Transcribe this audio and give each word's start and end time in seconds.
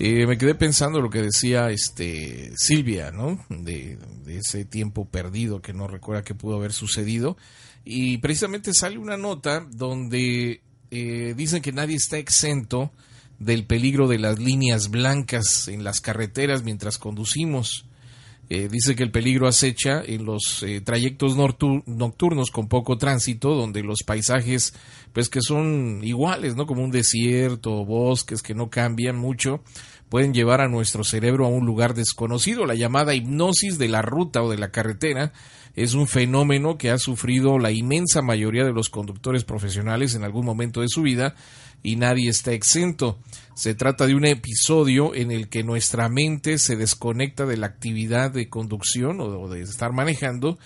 Eh, 0.00 0.26
me 0.26 0.38
quedé 0.38 0.54
pensando 0.54 1.00
lo 1.00 1.10
que 1.10 1.22
decía 1.22 1.70
este 1.70 2.52
Silvia, 2.56 3.10
¿no? 3.10 3.44
De, 3.48 3.98
ese 4.28 4.64
tiempo 4.64 5.06
perdido 5.06 5.62
que 5.62 5.72
no 5.72 5.88
recuerda 5.88 6.22
que 6.22 6.34
pudo 6.34 6.56
haber 6.56 6.72
sucedido. 6.72 7.36
Y 7.84 8.18
precisamente 8.18 8.74
sale 8.74 8.98
una 8.98 9.16
nota 9.16 9.66
donde 9.70 10.60
eh, 10.90 11.34
dicen 11.36 11.62
que 11.62 11.72
nadie 11.72 11.96
está 11.96 12.18
exento 12.18 12.92
del 13.38 13.66
peligro 13.66 14.06
de 14.06 14.18
las 14.18 14.38
líneas 14.38 14.90
blancas 14.90 15.68
en 15.68 15.82
las 15.82 16.00
carreteras 16.00 16.62
mientras 16.62 16.98
conducimos. 16.98 17.87
Eh, 18.50 18.68
dice 18.70 18.96
que 18.96 19.02
el 19.02 19.10
peligro 19.10 19.46
acecha 19.46 20.02
en 20.04 20.24
los 20.24 20.64
trayectos 20.84 21.36
nocturnos 21.36 22.50
con 22.50 22.68
poco 22.68 22.96
tránsito, 22.96 23.54
donde 23.54 23.82
los 23.82 24.02
paisajes, 24.04 24.74
pues 25.12 25.28
que 25.28 25.40
son 25.42 26.00
iguales, 26.02 26.56
¿no? 26.56 26.66
Como 26.66 26.82
un 26.82 26.90
desierto, 26.90 27.84
bosques 27.84 28.42
que 28.42 28.54
no 28.54 28.70
cambian 28.70 29.16
mucho, 29.16 29.62
pueden 30.08 30.32
llevar 30.32 30.60
a 30.60 30.68
nuestro 30.68 31.04
cerebro 31.04 31.44
a 31.44 31.50
un 31.50 31.66
lugar 31.66 31.94
desconocido. 31.94 32.64
La 32.64 32.74
llamada 32.74 33.14
hipnosis 33.14 33.78
de 33.78 33.88
la 33.88 34.02
ruta 34.02 34.42
o 34.42 34.50
de 34.50 34.58
la 34.58 34.70
carretera 34.70 35.32
es 35.78 35.94
un 35.94 36.08
fenómeno 36.08 36.76
que 36.76 36.90
ha 36.90 36.98
sufrido 36.98 37.56
la 37.58 37.70
inmensa 37.70 38.20
mayoría 38.20 38.64
de 38.64 38.72
los 38.72 38.88
conductores 38.88 39.44
profesionales 39.44 40.16
en 40.16 40.24
algún 40.24 40.44
momento 40.44 40.80
de 40.80 40.88
su 40.88 41.02
vida 41.02 41.36
y 41.84 41.94
nadie 41.94 42.28
está 42.28 42.52
exento. 42.52 43.20
Se 43.54 43.76
trata 43.76 44.08
de 44.08 44.16
un 44.16 44.24
episodio 44.24 45.14
en 45.14 45.30
el 45.30 45.48
que 45.48 45.62
nuestra 45.62 46.08
mente 46.08 46.58
se 46.58 46.74
desconecta 46.74 47.46
de 47.46 47.56
la 47.56 47.68
actividad 47.68 48.32
de 48.32 48.48
conducción 48.48 49.20
o 49.20 49.48
de 49.48 49.62
estar 49.62 49.92
manejando 49.92 50.58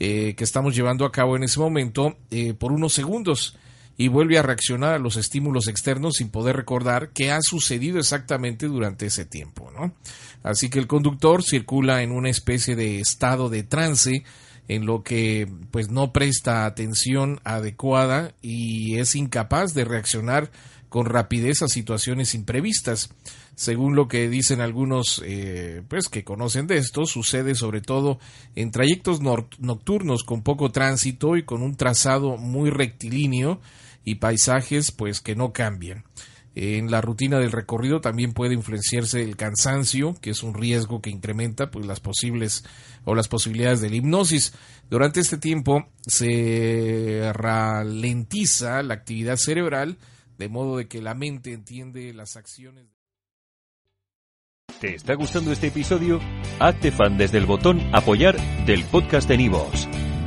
eh, 0.00 0.34
que 0.36 0.42
estamos 0.42 0.74
llevando 0.74 1.04
a 1.04 1.12
cabo 1.12 1.36
en 1.36 1.44
ese 1.44 1.60
momento 1.60 2.16
eh, 2.32 2.52
por 2.52 2.72
unos 2.72 2.92
segundos 2.92 3.56
y 3.96 4.08
vuelve 4.08 4.38
a 4.38 4.42
reaccionar 4.42 4.94
a 4.94 4.98
los 4.98 5.16
estímulos 5.16 5.68
externos 5.68 6.14
sin 6.16 6.30
poder 6.30 6.56
recordar 6.56 7.10
qué 7.10 7.30
ha 7.30 7.40
sucedido 7.42 7.98
exactamente 7.98 8.66
durante 8.66 9.06
ese 9.06 9.24
tiempo, 9.24 9.70
¿no? 9.76 9.94
Así 10.42 10.68
que 10.68 10.78
el 10.80 10.86
conductor 10.86 11.44
circula 11.44 12.02
en 12.02 12.12
una 12.12 12.30
especie 12.30 12.74
de 12.74 13.00
estado 13.00 13.48
de 13.48 13.64
trance 13.64 14.24
en 14.68 14.86
lo 14.86 15.02
que 15.02 15.48
pues 15.70 15.90
no 15.90 16.12
presta 16.12 16.66
atención 16.66 17.40
adecuada 17.44 18.34
y 18.42 18.98
es 18.98 19.16
incapaz 19.16 19.74
de 19.74 19.84
reaccionar 19.84 20.50
con 20.88 21.06
rapidez 21.06 21.62
a 21.62 21.68
situaciones 21.68 22.34
imprevistas. 22.34 23.10
Según 23.54 23.96
lo 23.96 24.06
que 24.06 24.28
dicen 24.28 24.60
algunos 24.60 25.20
eh, 25.24 25.82
pues 25.88 26.08
que 26.08 26.22
conocen 26.22 26.66
de 26.66 26.76
esto, 26.76 27.06
sucede 27.06 27.54
sobre 27.54 27.80
todo 27.80 28.18
en 28.54 28.70
trayectos 28.70 29.20
nocturnos 29.20 30.22
con 30.22 30.42
poco 30.42 30.70
tránsito 30.70 31.36
y 31.36 31.42
con 31.42 31.62
un 31.62 31.74
trazado 31.76 32.36
muy 32.36 32.70
rectilíneo 32.70 33.60
y 34.04 34.16
paisajes 34.16 34.92
pues 34.92 35.20
que 35.20 35.34
no 35.34 35.52
cambian. 35.52 36.04
En 36.60 36.90
la 36.90 37.00
rutina 37.00 37.38
del 37.38 37.52
recorrido 37.52 38.00
también 38.00 38.32
puede 38.32 38.52
influenciarse 38.52 39.22
el 39.22 39.36
cansancio, 39.36 40.16
que 40.20 40.30
es 40.30 40.42
un 40.42 40.54
riesgo 40.54 41.00
que 41.00 41.08
incrementa 41.08 41.70
pues 41.70 41.86
las 41.86 42.00
posibles 42.00 42.64
o 43.04 43.14
las 43.14 43.28
posibilidades 43.28 43.80
de 43.80 43.90
la 43.90 43.94
hipnosis. 43.94 44.52
Durante 44.90 45.20
este 45.20 45.38
tiempo 45.38 45.86
se 46.04 47.30
ralentiza 47.32 48.82
la 48.82 48.94
actividad 48.94 49.36
cerebral 49.36 49.98
de 50.36 50.48
modo 50.48 50.78
de 50.78 50.88
que 50.88 51.00
la 51.00 51.14
mente 51.14 51.52
entiende 51.52 52.12
las 52.12 52.36
acciones. 52.36 52.86
¿Te 54.80 54.96
está 54.96 55.14
gustando 55.14 55.52
este 55.52 55.68
episodio? 55.68 56.18
Hazte 56.58 56.90
fan 56.90 57.18
desde 57.18 57.38
el 57.38 57.46
botón 57.46 57.80
apoyar 57.92 58.36
del 58.66 58.82
podcast 58.82 59.28
de 59.28 59.36
Nivos. 59.36 59.86